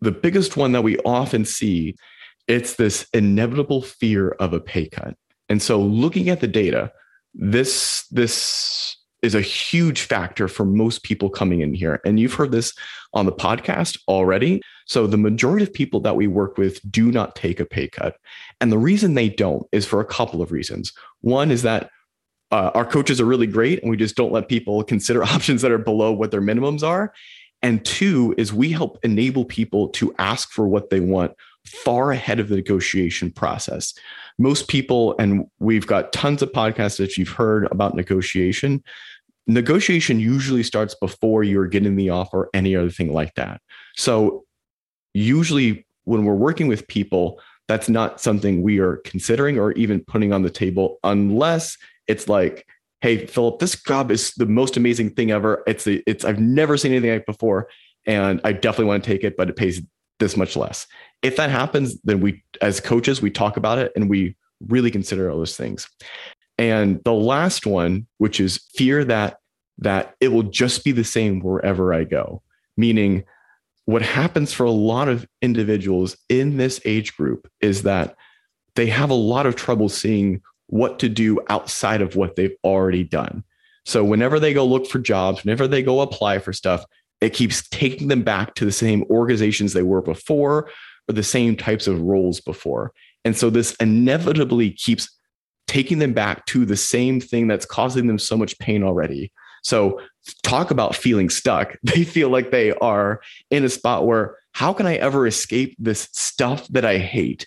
the 0.00 0.12
biggest 0.12 0.56
one 0.56 0.72
that 0.72 0.82
we 0.82 0.98
often 0.98 1.44
see 1.44 1.96
it's 2.48 2.76
this 2.76 3.06
inevitable 3.12 3.82
fear 3.82 4.30
of 4.30 4.52
a 4.52 4.60
pay 4.60 4.88
cut. 4.88 5.16
And 5.48 5.62
so 5.62 5.80
looking 5.80 6.28
at 6.28 6.40
the 6.40 6.48
data, 6.48 6.92
this 7.34 8.06
this 8.10 8.96
is 9.22 9.34
a 9.34 9.40
huge 9.40 10.02
factor 10.02 10.46
for 10.46 10.64
most 10.64 11.02
people 11.02 11.28
coming 11.30 11.60
in 11.60 11.74
here. 11.74 12.00
And 12.04 12.20
you've 12.20 12.34
heard 12.34 12.52
this 12.52 12.72
on 13.14 13.26
the 13.26 13.32
podcast 13.32 13.98
already. 14.08 14.60
So 14.86 15.06
the 15.06 15.16
majority 15.16 15.64
of 15.64 15.72
people 15.72 16.00
that 16.00 16.16
we 16.16 16.26
work 16.26 16.58
with 16.58 16.80
do 16.90 17.10
not 17.10 17.34
take 17.34 17.58
a 17.58 17.64
pay 17.64 17.88
cut. 17.88 18.16
And 18.60 18.70
the 18.70 18.78
reason 18.78 19.14
they 19.14 19.28
don't 19.28 19.66
is 19.72 19.86
for 19.86 20.00
a 20.00 20.04
couple 20.04 20.42
of 20.42 20.52
reasons. 20.52 20.92
One 21.22 21.50
is 21.50 21.62
that 21.62 21.90
uh, 22.52 22.70
our 22.74 22.84
coaches 22.84 23.20
are 23.20 23.24
really 23.24 23.46
great 23.46 23.82
and 23.82 23.90
we 23.90 23.96
just 23.96 24.16
don't 24.16 24.32
let 24.32 24.48
people 24.48 24.84
consider 24.94 25.24
options 25.24 25.62
that 25.62 25.72
are 25.72 25.78
below 25.78 26.12
what 26.12 26.30
their 26.30 26.42
minimums 26.42 26.82
are. 26.82 27.12
And 27.62 27.84
two 27.84 28.34
is 28.36 28.52
we 28.52 28.70
help 28.70 28.98
enable 29.02 29.44
people 29.44 29.88
to 29.88 30.14
ask 30.18 30.50
for 30.50 30.68
what 30.68 30.90
they 30.90 31.00
want 31.00 31.32
far 31.68 32.12
ahead 32.12 32.40
of 32.40 32.48
the 32.48 32.56
negotiation 32.56 33.30
process. 33.30 33.94
Most 34.38 34.68
people, 34.68 35.14
and 35.18 35.46
we've 35.58 35.86
got 35.86 36.12
tons 36.12 36.42
of 36.42 36.52
podcasts 36.52 36.98
that 36.98 37.16
you've 37.16 37.28
heard 37.28 37.68
about 37.70 37.94
negotiation. 37.94 38.82
negotiation 39.46 40.18
usually 40.18 40.62
starts 40.62 40.94
before 40.94 41.44
you're 41.44 41.68
getting 41.68 41.96
the 41.96 42.10
offer, 42.10 42.48
any 42.52 42.74
other 42.74 42.90
thing 42.90 43.12
like 43.12 43.34
that. 43.34 43.60
So, 43.96 44.44
usually 45.14 45.86
when 46.04 46.24
we're 46.24 46.34
working 46.34 46.68
with 46.68 46.86
people, 46.88 47.40
that's 47.68 47.88
not 47.88 48.20
something 48.20 48.62
we 48.62 48.78
are 48.78 48.96
considering 48.98 49.58
or 49.58 49.72
even 49.72 50.00
putting 50.04 50.32
on 50.32 50.42
the 50.42 50.50
table 50.50 50.98
unless 51.02 51.76
it's 52.06 52.28
like, 52.28 52.66
hey, 53.00 53.26
Philip, 53.26 53.58
this 53.58 53.80
job 53.82 54.10
is 54.10 54.32
the 54.34 54.46
most 54.46 54.76
amazing 54.76 55.10
thing 55.10 55.30
ever. 55.30 55.62
It's 55.66 55.86
a, 55.86 56.08
it's 56.08 56.24
I've 56.24 56.38
never 56.38 56.76
seen 56.76 56.92
anything 56.92 57.10
like 57.10 57.26
before, 57.26 57.68
and 58.06 58.40
I 58.44 58.52
definitely 58.52 58.86
want 58.86 59.04
to 59.04 59.10
take 59.10 59.24
it, 59.24 59.36
but 59.36 59.48
it 59.48 59.56
pays 59.56 59.82
this 60.18 60.36
much 60.36 60.56
less. 60.56 60.86
If 61.22 61.36
that 61.36 61.50
happens, 61.50 62.00
then 62.02 62.20
we 62.20 62.42
as 62.60 62.80
coaches 62.80 63.20
we 63.22 63.30
talk 63.30 63.56
about 63.56 63.78
it 63.78 63.92
and 63.96 64.08
we 64.08 64.36
really 64.66 64.90
consider 64.90 65.30
all 65.30 65.38
those 65.38 65.56
things. 65.56 65.88
And 66.58 67.02
the 67.04 67.12
last 67.12 67.66
one, 67.66 68.06
which 68.18 68.40
is 68.40 68.60
fear 68.74 69.04
that 69.04 69.38
that 69.78 70.14
it 70.20 70.28
will 70.28 70.44
just 70.44 70.84
be 70.84 70.92
the 70.92 71.04
same 71.04 71.40
wherever 71.40 71.92
I 71.92 72.04
go, 72.04 72.42
meaning 72.76 73.24
what 73.84 74.02
happens 74.02 74.52
for 74.52 74.64
a 74.64 74.70
lot 74.70 75.08
of 75.08 75.26
individuals 75.42 76.16
in 76.28 76.56
this 76.56 76.80
age 76.84 77.16
group 77.16 77.48
is 77.60 77.82
that 77.82 78.16
they 78.74 78.86
have 78.86 79.10
a 79.10 79.14
lot 79.14 79.46
of 79.46 79.54
trouble 79.54 79.88
seeing 79.88 80.40
what 80.68 80.98
to 80.98 81.08
do 81.08 81.40
outside 81.48 82.02
of 82.02 82.16
what 82.16 82.36
they've 82.36 82.56
already 82.64 83.04
done. 83.04 83.44
So 83.84 84.02
whenever 84.02 84.40
they 84.40 84.52
go 84.52 84.66
look 84.66 84.86
for 84.86 84.98
jobs, 84.98 85.44
whenever 85.44 85.68
they 85.68 85.82
go 85.82 86.00
apply 86.00 86.40
for 86.40 86.52
stuff, 86.52 86.84
it 87.20 87.30
keeps 87.30 87.68
taking 87.68 88.08
them 88.08 88.22
back 88.22 88.54
to 88.54 88.64
the 88.64 88.72
same 88.72 89.04
organizations 89.10 89.72
they 89.72 89.82
were 89.82 90.02
before 90.02 90.70
or 91.08 91.12
the 91.12 91.22
same 91.22 91.56
types 91.56 91.86
of 91.86 92.00
roles 92.00 92.40
before. 92.40 92.92
And 93.24 93.36
so 93.36 93.50
this 93.50 93.74
inevitably 93.76 94.70
keeps 94.70 95.08
taking 95.66 95.98
them 95.98 96.12
back 96.12 96.46
to 96.46 96.64
the 96.64 96.76
same 96.76 97.20
thing 97.20 97.48
that's 97.48 97.66
causing 97.66 98.06
them 98.06 98.18
so 98.18 98.36
much 98.36 98.58
pain 98.58 98.82
already. 98.82 99.32
So 99.62 100.00
talk 100.42 100.70
about 100.70 100.94
feeling 100.94 101.28
stuck. 101.28 101.76
They 101.82 102.04
feel 102.04 102.28
like 102.28 102.50
they 102.50 102.72
are 102.72 103.20
in 103.50 103.64
a 103.64 103.68
spot 103.68 104.06
where 104.06 104.36
how 104.52 104.72
can 104.72 104.86
I 104.86 104.96
ever 104.96 105.26
escape 105.26 105.74
this 105.78 106.08
stuff 106.12 106.68
that 106.68 106.84
I 106.84 106.98
hate? 106.98 107.46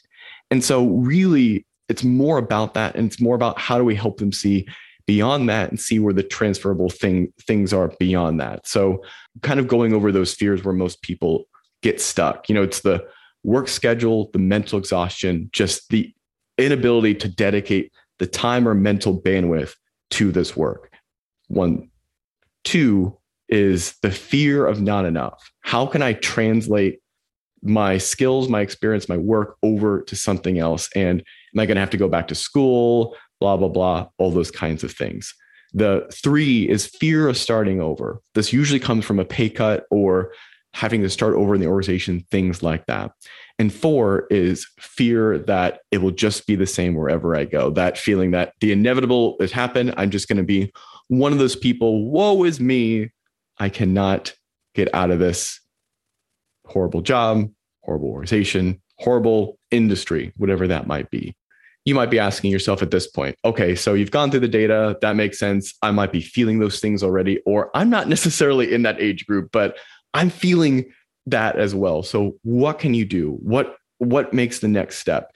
And 0.51 0.63
so 0.63 0.85
really 0.87 1.65
it's 1.87 2.03
more 2.03 2.37
about 2.37 2.73
that 2.75 2.95
and 2.95 3.07
it's 3.07 3.21
more 3.21 3.35
about 3.35 3.59
how 3.59 3.77
do 3.77 3.83
we 3.83 3.95
help 3.95 4.17
them 4.17 4.31
see 4.31 4.67
beyond 5.09 5.49
that 5.49 5.71
and 5.71 5.79
see 5.79 5.97
where 5.97 6.13
the 6.13 6.21
transferable 6.21 6.87
thing 6.87 7.33
things 7.41 7.73
are 7.73 7.91
beyond 7.97 8.39
that. 8.39 8.67
So 8.67 9.03
kind 9.41 9.59
of 9.59 9.67
going 9.67 9.91
over 9.91 10.11
those 10.11 10.35
fears 10.35 10.63
where 10.63 10.71
most 10.71 11.01
people 11.01 11.45
get 11.81 11.99
stuck. 11.99 12.47
You 12.47 12.53
know, 12.53 12.61
it's 12.61 12.81
the 12.81 13.03
work 13.43 13.69
schedule, 13.69 14.29
the 14.33 14.37
mental 14.37 14.77
exhaustion, 14.77 15.49
just 15.51 15.89
the 15.89 16.13
inability 16.59 17.15
to 17.15 17.27
dedicate 17.27 17.91
the 18.19 18.27
time 18.27 18.67
or 18.67 18.75
mental 18.75 19.19
bandwidth 19.19 19.73
to 20.11 20.31
this 20.31 20.55
work. 20.55 20.91
One, 21.47 21.89
two 22.63 23.17
is 23.47 23.95
the 24.03 24.11
fear 24.11 24.67
of 24.67 24.79
not 24.79 25.05
enough. 25.05 25.51
How 25.61 25.87
can 25.87 26.03
I 26.03 26.13
translate 26.13 26.99
my 27.63 27.97
skills, 27.97 28.47
my 28.47 28.61
experience, 28.61 29.09
my 29.09 29.17
work 29.17 29.57
over 29.63 30.03
to 30.03 30.15
something 30.15 30.59
else? 30.59 30.87
And 30.95 31.23
am 31.55 31.59
I 31.59 31.65
going 31.65 31.77
to 31.77 31.81
have 31.81 31.89
to 31.89 31.97
go 31.97 32.07
back 32.09 32.27
to 32.27 32.35
school? 32.35 33.15
Blah, 33.39 33.57
blah, 33.57 33.69
blah, 33.69 34.09
all 34.17 34.31
those 34.31 34.51
kinds 34.51 34.83
of 34.83 34.91
things. 34.91 35.33
The 35.73 36.07
three 36.11 36.67
is 36.67 36.87
fear 36.87 37.27
of 37.27 37.37
starting 37.37 37.79
over. 37.79 38.21
This 38.33 38.51
usually 38.51 38.79
comes 38.79 39.05
from 39.05 39.19
a 39.19 39.25
pay 39.25 39.49
cut 39.49 39.85
or 39.91 40.33
having 40.73 41.01
to 41.01 41.09
start 41.09 41.35
over 41.35 41.55
in 41.55 41.61
the 41.61 41.67
organization, 41.67 42.25
things 42.31 42.61
like 42.61 42.85
that. 42.87 43.11
And 43.57 43.73
four 43.73 44.27
is 44.29 44.67
fear 44.79 45.37
that 45.39 45.79
it 45.91 45.99
will 45.99 46.11
just 46.11 46.47
be 46.47 46.55
the 46.55 46.67
same 46.67 46.95
wherever 46.95 47.35
I 47.35 47.45
go. 47.45 47.71
That 47.71 47.97
feeling 47.97 48.31
that 48.31 48.53
the 48.61 48.71
inevitable 48.71 49.35
has 49.39 49.51
happened. 49.51 49.93
I'm 49.97 50.11
just 50.11 50.27
going 50.27 50.37
to 50.37 50.43
be 50.43 50.71
one 51.07 51.33
of 51.33 51.39
those 51.39 51.55
people. 51.55 52.09
Woe 52.09 52.43
is 52.43 52.59
me. 52.59 53.11
I 53.57 53.69
cannot 53.69 54.33
get 54.75 54.93
out 54.93 55.11
of 55.11 55.19
this 55.19 55.59
horrible 56.65 57.01
job, 57.01 57.49
horrible 57.83 58.09
organization, 58.09 58.81
horrible 58.99 59.57
industry, 59.71 60.31
whatever 60.37 60.67
that 60.67 60.87
might 60.87 61.09
be. 61.09 61.35
You 61.89 61.95
might 61.95 62.11
be 62.11 62.19
asking 62.19 62.51
yourself 62.51 62.83
at 62.83 62.91
this 62.91 63.07
point, 63.07 63.35
okay, 63.43 63.73
so 63.73 63.95
you've 63.95 64.11
gone 64.11 64.29
through 64.29 64.41
the 64.41 64.47
data. 64.47 64.95
That 65.01 65.15
makes 65.15 65.39
sense. 65.39 65.73
I 65.81 65.89
might 65.89 66.11
be 66.11 66.21
feeling 66.21 66.59
those 66.59 66.79
things 66.79 67.01
already, 67.01 67.39
or 67.47 67.71
I'm 67.75 67.89
not 67.89 68.07
necessarily 68.15 68.71
in 68.71 68.83
that 68.83 69.01
age 69.01 69.25
group, 69.25 69.49
but 69.51 69.75
I'm 70.13 70.29
feeling 70.29 70.85
that 71.25 71.55
as 71.55 71.73
well. 71.73 72.03
So 72.03 72.37
what 72.43 72.77
can 72.77 72.93
you 72.93 73.05
do? 73.05 73.39
What 73.41 73.75
what 73.97 74.35
makes 74.35 74.59
the 74.59 74.67
next 74.67 74.99
step? 74.99 75.31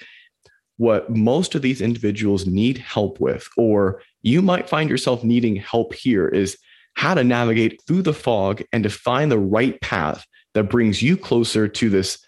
What 0.77 1.09
most 1.09 1.55
of 1.55 1.63
these 1.63 1.81
individuals 1.81 2.45
need 2.45 2.77
help 2.77 3.19
with, 3.19 3.49
or 3.57 4.03
you 4.21 4.43
might 4.43 4.69
find 4.69 4.91
yourself 4.91 5.23
needing 5.23 5.55
help 5.55 5.95
here, 5.95 6.27
is 6.27 6.55
how 6.93 7.15
to 7.15 7.23
navigate 7.23 7.81
through 7.87 8.03
the 8.03 8.13
fog 8.13 8.61
and 8.71 8.83
to 8.83 8.91
find 8.91 9.31
the 9.31 9.39
right 9.39 9.81
path 9.81 10.23
that 10.53 10.65
brings 10.65 11.01
you 11.01 11.17
closer 11.17 11.67
to 11.67 11.89
this 11.89 12.23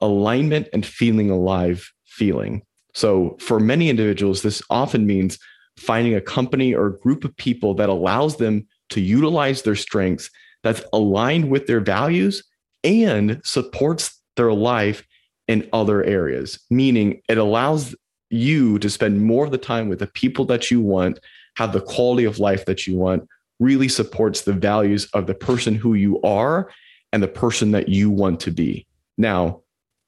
alignment 0.00 0.66
and 0.72 0.84
feeling 0.84 1.30
alive 1.30 1.92
feeling. 2.06 2.62
So, 2.94 3.36
for 3.40 3.60
many 3.60 3.90
individuals, 3.90 4.42
this 4.42 4.62
often 4.70 5.06
means 5.06 5.38
finding 5.76 6.14
a 6.14 6.20
company 6.20 6.74
or 6.74 6.90
group 6.90 7.24
of 7.24 7.36
people 7.36 7.74
that 7.74 7.88
allows 7.88 8.36
them 8.36 8.66
to 8.90 9.00
utilize 9.00 9.62
their 9.62 9.76
strengths 9.76 10.30
that's 10.62 10.82
aligned 10.92 11.50
with 11.50 11.66
their 11.66 11.80
values 11.80 12.42
and 12.82 13.40
supports 13.44 14.20
their 14.36 14.52
life 14.52 15.06
in 15.46 15.68
other 15.72 16.04
areas, 16.04 16.58
meaning 16.70 17.20
it 17.28 17.38
allows 17.38 17.94
you 18.30 18.78
to 18.78 18.90
spend 18.90 19.22
more 19.22 19.44
of 19.44 19.50
the 19.50 19.58
time 19.58 19.88
with 19.88 20.00
the 20.00 20.06
people 20.08 20.44
that 20.46 20.70
you 20.70 20.80
want, 20.80 21.18
have 21.56 21.72
the 21.72 21.80
quality 21.80 22.24
of 22.24 22.38
life 22.38 22.66
that 22.66 22.86
you 22.86 22.96
want, 22.96 23.26
really 23.58 23.88
supports 23.88 24.42
the 24.42 24.52
values 24.52 25.08
of 25.14 25.26
the 25.26 25.34
person 25.34 25.74
who 25.74 25.94
you 25.94 26.20
are 26.22 26.70
and 27.12 27.22
the 27.22 27.28
person 27.28 27.70
that 27.72 27.88
you 27.88 28.10
want 28.10 28.40
to 28.40 28.50
be. 28.50 28.86
Now, 29.16 29.62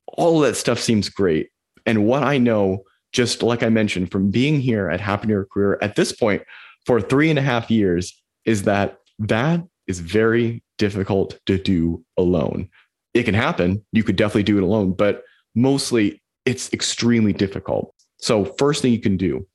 all 0.07 0.43
of 0.43 0.49
that 0.49 0.57
stuff 0.57 0.79
seems 0.79 1.09
great. 1.09 1.51
And 1.87 2.07
what 2.07 2.23
I 2.23 2.39
know, 2.39 2.85
just 3.13 3.43
like 3.43 3.63
I 3.63 3.69
mentioned, 3.69 4.11
from 4.11 4.31
being 4.31 4.61
here 4.61 4.89
at 4.91 5.01
Happen 5.01 5.29
to 5.29 5.35
Your 5.35 5.45
Career 5.45 5.79
at 5.83 5.97
this 5.97 6.13
point 6.13 6.43
for 6.87 7.01
three 7.01 7.31
and 7.31 7.39
a 7.39 7.43
half 7.43 7.71
years, 7.71 8.21
is 8.45 8.65
that 8.65 8.99
that 9.19 9.63
is 9.87 10.01
very 10.01 10.63
difficult 10.79 11.39
to 11.47 11.59
do 11.59 12.05
alone. 12.17 12.69
It 13.13 13.25
can 13.25 13.35
happen. 13.35 13.85
You 13.93 14.05
could 14.05 14.17
definitely 14.17 14.45
do 14.45 14.57
it 14.57 14.63
alone, 14.63 14.93
but 14.93 15.25
mostly 15.55 16.23
it's 16.47 16.73
extremely 16.73 17.33
difficult. 17.33 17.95
So, 18.19 18.45
first 18.45 18.83
thing 18.83 18.93
you 18.93 19.01
can 19.01 19.17
do, 19.17 19.47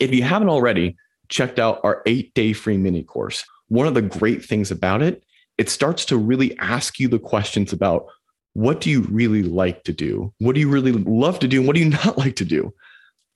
if 0.00 0.14
you 0.14 0.22
haven't 0.22 0.48
already 0.48 0.96
checked 1.28 1.58
out 1.58 1.80
our 1.82 2.02
eight 2.06 2.32
day 2.34 2.52
free 2.52 2.78
mini 2.78 3.02
course, 3.02 3.44
one 3.68 3.86
of 3.86 3.94
the 3.94 4.02
great 4.02 4.44
things 4.44 4.70
about 4.70 5.02
it, 5.02 5.24
it 5.58 5.68
starts 5.68 6.04
to 6.06 6.16
really 6.16 6.56
ask 6.58 6.98
you 6.98 7.08
the 7.08 7.18
questions 7.18 7.72
about 7.72 8.06
what 8.54 8.80
do 8.80 8.88
you 8.88 9.02
really 9.02 9.42
like 9.42 9.82
to 9.84 9.92
do? 9.92 10.32
What 10.38 10.54
do 10.54 10.60
you 10.60 10.68
really 10.68 10.92
love 10.92 11.38
to 11.40 11.48
do? 11.48 11.58
And 11.58 11.66
what 11.66 11.76
do 11.76 11.82
you 11.82 11.90
not 12.04 12.16
like 12.16 12.36
to 12.36 12.44
do? 12.44 12.72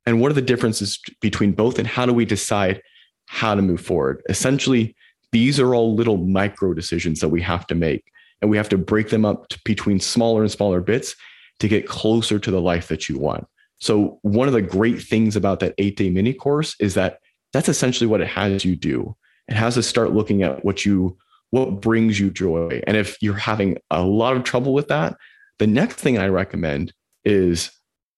And 0.06 0.20
what 0.20 0.30
are 0.30 0.34
the 0.34 0.42
differences 0.42 0.98
between 1.20 1.52
both? 1.52 1.78
And 1.78 1.86
how 1.86 2.06
do 2.06 2.14
we 2.14 2.24
decide 2.24 2.80
how 3.26 3.54
to 3.54 3.60
move 3.60 3.80
forward? 3.80 4.22
Essentially, 4.28 4.96
these 5.32 5.60
are 5.60 5.74
all 5.74 5.94
little 5.94 6.16
micro 6.16 6.72
decisions 6.72 7.20
that 7.20 7.28
we 7.28 7.42
have 7.42 7.66
to 7.66 7.74
make. 7.74 8.04
And 8.40 8.50
we 8.50 8.56
have 8.56 8.68
to 8.70 8.78
break 8.78 9.10
them 9.10 9.24
up 9.24 9.52
between 9.64 10.00
smaller 10.00 10.42
and 10.42 10.50
smaller 10.50 10.80
bits 10.80 11.14
to 11.58 11.68
get 11.68 11.88
closer 11.88 12.38
to 12.38 12.50
the 12.50 12.60
life 12.60 12.88
that 12.88 13.08
you 13.08 13.18
want. 13.18 13.46
So, 13.80 14.18
one 14.22 14.48
of 14.48 14.54
the 14.54 14.62
great 14.62 15.02
things 15.02 15.36
about 15.36 15.60
that 15.60 15.74
eight 15.78 15.96
day 15.96 16.08
mini 16.08 16.32
course 16.32 16.76
is 16.80 16.94
that 16.94 17.18
that's 17.52 17.68
essentially 17.68 18.06
what 18.06 18.20
it 18.20 18.28
has 18.28 18.64
you 18.64 18.76
do. 18.76 19.16
It 19.48 19.54
has 19.54 19.74
to 19.74 19.82
start 19.82 20.12
looking 20.12 20.42
at 20.42 20.64
what 20.64 20.84
you 20.84 21.16
what 21.50 21.80
brings 21.80 22.20
you 22.20 22.30
joy. 22.30 22.82
And 22.86 22.96
if 22.96 23.16
you're 23.22 23.34
having 23.34 23.78
a 23.90 24.02
lot 24.02 24.36
of 24.36 24.44
trouble 24.44 24.74
with 24.74 24.88
that, 24.88 25.16
the 25.58 25.66
next 25.66 25.96
thing 25.96 26.18
I 26.18 26.28
recommend 26.28 26.92
is 27.24 27.70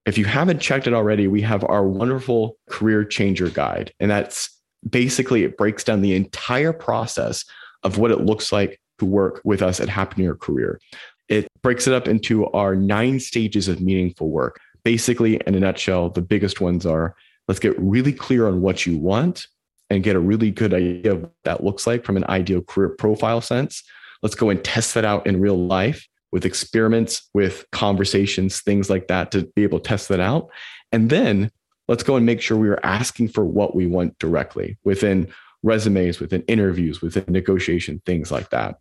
if 0.07 0.19
you 0.19 0.25
haven't 0.25 0.61
checked 0.61 0.87
it 0.87 0.95
already, 0.95 1.29
we 1.29 1.43
have 1.43 1.65
our 1.65 1.87
wonderful 1.87 2.57
career 2.69 3.05
changer 3.05 3.49
guide. 3.49 3.93
And 4.01 4.11
that's 4.11 4.51
basically 4.89 5.45
it 5.45 5.57
breaks 5.57 5.85
down 5.85 6.01
the 6.01 6.15
entire 6.15 6.73
process 6.73 7.45
of 7.83 7.99
what 7.99 8.11
it 8.11 8.23
looks 8.23 8.53
like 8.53 8.81
to 8.99 9.05
work 9.05 9.41
with 9.45 9.63
us 9.63 9.81
at 9.81 9.89
Happen 9.89 10.19
to 10.19 10.23
Your 10.23 10.37
Career. 10.37 10.81
It 11.29 11.47
breaks 11.63 11.87
it 11.87 11.95
up 11.95 12.09
into 12.09 12.47
our 12.49 12.75
nine 12.75 13.21
stages 13.21 13.69
of 13.69 13.81
meaningful 13.81 14.31
work. 14.31 14.61
Basically, 14.83 15.41
in 15.47 15.55
a 15.55 15.61
nutshell, 15.61 16.11
the 16.11 16.23
biggest 16.23 16.61
ones 16.61 16.85
are 16.87 17.15
let's 17.47 17.61
get 17.61 17.79
really 17.79 18.13
clear 18.13 18.49
on 18.49 18.61
what 18.63 18.87
you 18.87 18.99
want 18.99 19.47
and 19.91 20.03
get 20.05 20.17
a 20.17 20.21
really 20.21 20.51
good 20.51 20.73
idea 20.73 21.13
of 21.13 21.23
what 21.23 21.33
that 21.45 21.65
looks 21.65 21.87
like 21.87 22.05
from 22.05 22.17
an 22.17 22.25
ideal 22.29 22.63
career 22.63 22.91
profile 22.91 23.41
sense. 23.41 23.83
Let's 24.23 24.35
go 24.35 24.51
and 24.51 24.63
test 24.63 24.95
that 24.95 25.05
out 25.05 25.27
in 25.27 25.41
real 25.41 25.59
life 25.59 26.07
with 26.33 26.45
experiments, 26.45 27.29
with 27.35 27.67
conversations, 27.73 28.61
things 28.61 28.89
like 28.89 29.09
that 29.09 29.33
to 29.33 29.51
be 29.57 29.65
able 29.65 29.81
to 29.81 29.89
test 29.89 30.09
that 30.09 30.21
out. 30.21 30.49
And 30.93 31.11
then 31.11 31.51
let's 31.89 32.05
go 32.05 32.17
and 32.17 32.25
make 32.25 32.41
sure 32.41 32.57
we 32.57 32.69
are 32.69 32.81
asking 32.85 33.29
for 33.29 33.45
what 33.45 33.75
we 33.75 33.87
want 33.87 34.17
directly 34.19 34.79
within 34.85 35.33
resumes, 35.63 36.21
within 36.21 36.43
interviews, 36.43 37.03
within 37.03 37.25
negotiation, 37.29 38.01
things 38.07 38.31
like 38.31 38.51
that. 38.51 38.77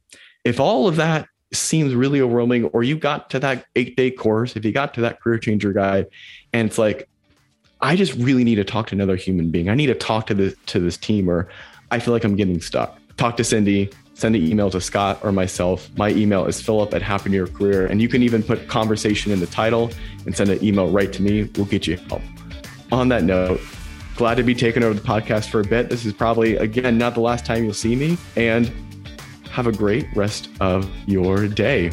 If 0.46 0.60
all 0.60 0.88
of 0.88 0.98
that 0.98 1.28
seems 1.52 1.96
really 1.96 2.22
overwhelming, 2.22 2.66
or 2.66 2.84
you 2.84 2.98
got 2.98 3.32
to 3.32 3.40
that 3.40 3.66
eight 3.76 3.98
day 3.98 4.12
course, 4.12 4.56
if 4.56 4.64
you 4.64 4.72
got 4.72 4.94
to 4.94 5.02
that 5.02 5.20
career 5.20 5.40
changer 5.40 5.74
guide, 5.74 6.06
and 6.54 6.70
it's 6.70 6.78
like, 6.78 7.10
I 7.82 7.96
just 7.96 8.14
really 8.16 8.44
need 8.44 8.56
to 8.56 8.64
talk 8.64 8.88
to 8.88 8.96
another 8.96 9.16
human 9.16 9.52
being. 9.52 9.70
I 9.70 9.76
need 9.76 9.88
to 9.88 9.96
talk 9.96 10.28
to 10.28 10.34
this 10.34 10.56
to 10.68 10.80
this 10.80 10.98
team, 10.98 11.30
or 11.30 11.48
I 11.92 12.00
feel 12.00 12.14
like 12.14 12.24
I'm 12.24 12.36
getting 12.36 12.62
stuck. 12.62 13.00
talk 13.18 13.36
to 13.38 13.44
Cindy, 13.44 13.90
send 14.14 14.36
an 14.36 14.46
email 14.46 14.70
to 14.70 14.82
Scott 14.82 15.20
or 15.24 15.32
myself. 15.32 15.90
My 15.98 16.10
email 16.12 16.46
is 16.46 16.62
philip 16.62 16.94
at 16.94 17.02
Happen 17.02 17.32
to 17.32 17.38
Your 17.38 17.48
Career. 17.48 17.86
And 17.86 18.02
you 18.02 18.10
can 18.10 18.24
even 18.24 18.44
put 18.44 18.68
conversation 18.68 19.32
in 19.32 19.40
the 19.40 19.48
title 19.48 19.92
and 20.26 20.36
send 20.36 20.50
an 20.50 20.64
email 20.64 20.90
right 20.90 21.12
to 21.14 21.22
me. 21.22 21.50
We'll 21.56 21.66
get 21.66 21.88
you 21.88 21.98
help. 21.98 22.22
On 22.92 23.10
that 23.10 23.24
note, 23.24 23.62
glad 24.16 24.36
to 24.36 24.44
be 24.44 24.56
taking 24.56 24.84
over 24.84 24.94
the 24.94 25.06
podcast 25.06 25.50
for 25.50 25.62
a 25.62 25.64
bit. 25.64 25.90
This 25.90 26.06
is 26.06 26.14
probably, 26.14 26.56
again, 26.58 26.98
not 26.98 27.14
the 27.14 27.22
last 27.22 27.46
time 27.46 27.64
you'll 27.64 27.74
see 27.74 27.96
me. 27.96 28.18
And 28.36 28.72
have 29.52 29.68
a 29.68 29.72
great 29.72 30.08
rest 30.16 30.50
of 30.60 30.90
your 31.08 31.48
day. 31.48 31.92